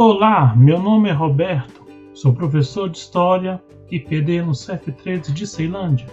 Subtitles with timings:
[0.00, 1.84] Olá, meu nome é Roberto,
[2.14, 3.60] sou professor de História
[3.90, 6.06] e PD no CF13 de Ceilândia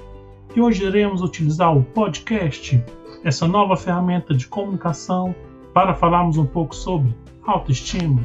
[0.55, 2.84] e hoje iremos utilizar o podcast,
[3.23, 5.36] essa nova ferramenta de comunicação,
[5.71, 8.23] para falarmos um pouco sobre autoestima.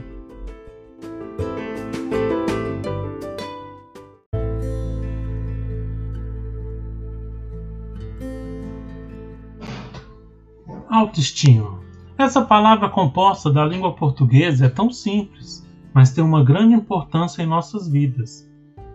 [10.88, 11.79] Autoestima.
[12.20, 17.46] Essa palavra composta da língua portuguesa é tão simples, mas tem uma grande importância em
[17.46, 18.46] nossas vidas.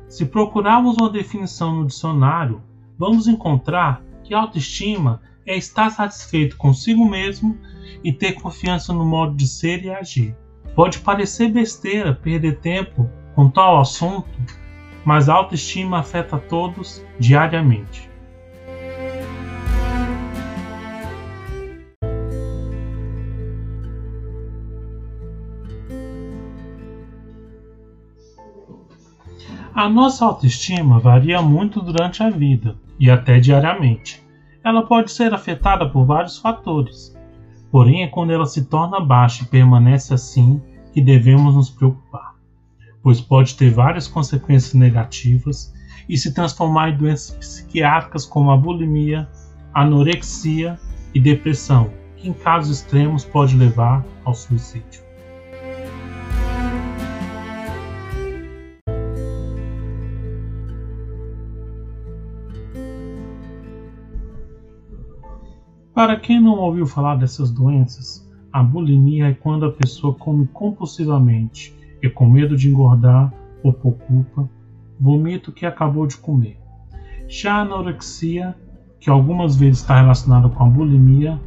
[0.08, 2.62] Se procurarmos uma definição no dicionário,
[3.00, 7.58] vamos encontrar que autoestima é estar satisfeito consigo mesmo
[8.04, 10.38] e ter confiança no modo de ser e agir.
[10.76, 14.30] Pode parecer besteira perder tempo com tal assunto,
[15.04, 18.08] mas a autoestima afeta todos diariamente.
[29.76, 34.26] A nossa autoestima varia muito durante a vida e até diariamente.
[34.64, 37.14] Ela pode ser afetada por vários fatores,
[37.70, 40.62] porém é quando ela se torna baixa e permanece assim
[40.94, 42.36] que devemos nos preocupar,
[43.04, 45.74] pois pode ter várias consequências negativas
[46.08, 49.28] e se transformar em doenças psiquiátricas como a bulimia,
[49.74, 50.80] anorexia
[51.14, 55.05] e depressão, que em casos extremos pode levar ao suicídio.
[65.96, 71.74] Para quem não ouviu falar dessas doenças, a bulimia é quando a pessoa come compulsivamente
[72.04, 74.50] e com medo de engordar ou por culpa,
[75.00, 76.60] vomita o que acabou de comer.
[77.30, 78.54] Já a anorexia,
[79.00, 81.40] que algumas vezes está relacionada com a bulimia,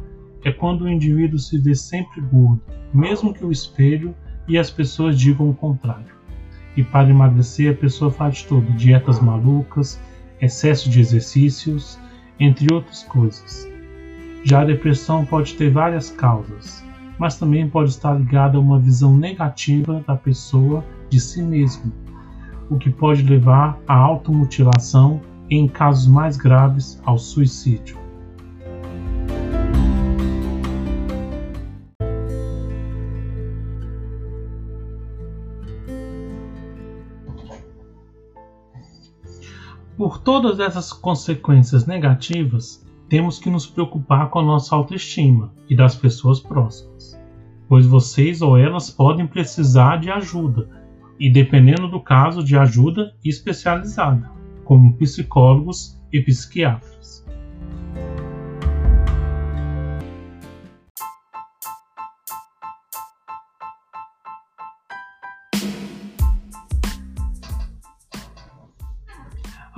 [0.43, 2.59] é quando o indivíduo se vê sempre gordo,
[2.91, 4.15] mesmo que o espelho
[4.47, 6.15] e as pessoas digam o contrário.
[6.75, 10.01] E para emagrecer, a pessoa faz de tudo: dietas malucas,
[10.41, 11.99] excesso de exercícios,
[12.39, 13.78] entre outras coisas.
[14.43, 16.83] Já a depressão pode ter várias causas,
[17.19, 21.91] mas também pode estar ligada a uma visão negativa da pessoa de si mesmo,
[22.69, 27.97] o que pode levar à automutilação e, em casos mais graves, ao suicídio.
[39.97, 45.95] Por todas essas consequências negativas, temos que nos preocupar com a nossa autoestima e das
[45.95, 47.19] pessoas próximas,
[47.67, 50.69] pois vocês ou elas podem precisar de ajuda,
[51.19, 54.31] e dependendo do caso, de ajuda especializada,
[54.63, 57.25] como psicólogos e psiquiatras.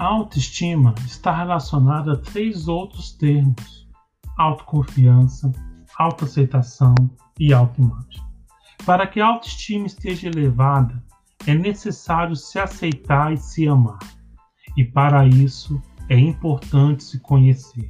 [0.02, 3.88] A autoestima está relacionada a três outros termos:
[4.36, 5.52] autoconfiança,
[5.96, 6.96] autoaceitação
[7.40, 8.20] e autoimagem.
[8.84, 11.04] Para que a autoestima esteja elevada,
[11.46, 14.00] é necessário se aceitar e se amar.
[14.76, 15.80] E para isso
[16.10, 17.88] é importante se conhecer.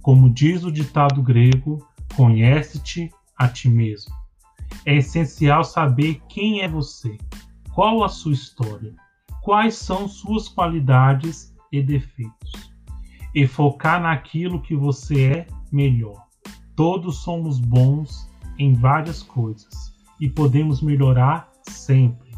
[0.00, 4.14] Como diz o ditado grego, conhece-te a ti mesmo.
[4.86, 7.18] É essencial saber quem é você,
[7.74, 8.94] qual a sua história,
[9.48, 12.52] quais são suas qualidades e defeitos,
[13.34, 16.26] e focar naquilo que você é melhor.
[16.76, 22.36] Todos somos bons em várias coisas e podemos melhorar sempre.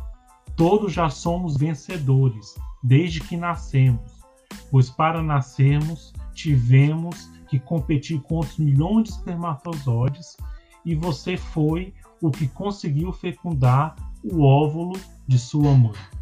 [0.55, 4.23] Todos já somos vencedores desde que nascemos,
[4.71, 10.37] pois para nascermos tivemos que competir com outros milhões de espermatozoides
[10.85, 11.93] e você foi
[12.23, 14.97] o que conseguiu fecundar o óvulo
[15.27, 16.20] de sua mãe.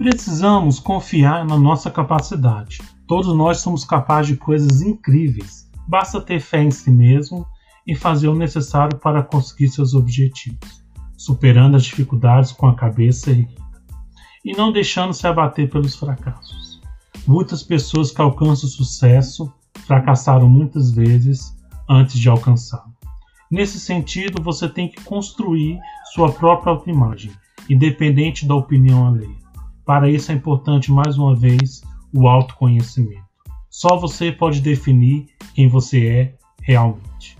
[0.00, 2.78] Precisamos confiar na nossa capacidade.
[3.06, 5.70] Todos nós somos capazes de coisas incríveis.
[5.86, 7.46] Basta ter fé em si mesmo
[7.86, 10.82] e fazer o necessário para conseguir seus objetivos,
[11.18, 13.60] superando as dificuldades com a cabeça erguida
[14.42, 16.80] e não deixando se abater pelos fracassos.
[17.26, 19.52] Muitas pessoas que alcançam sucesso
[19.86, 21.54] fracassaram muitas vezes
[21.86, 22.94] antes de alcançá-lo.
[23.50, 25.78] Nesse sentido, você tem que construir
[26.14, 27.32] sua própria autoimagem,
[27.68, 29.39] independente da opinião alheia.
[29.90, 31.82] Para isso é importante mais uma vez
[32.14, 33.26] o autoconhecimento.
[33.68, 37.36] Só você pode definir quem você é realmente.